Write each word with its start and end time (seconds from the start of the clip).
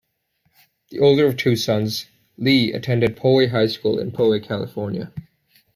The 0.89 0.97
older 0.97 1.27
of 1.27 1.37
two 1.37 1.55
sons, 1.55 2.07
Lee 2.35 2.73
attended 2.73 3.15
Poway 3.15 3.49
High 3.51 3.67
School 3.67 3.99
in 3.99 4.09
Poway, 4.11 4.43
California. 4.43 5.13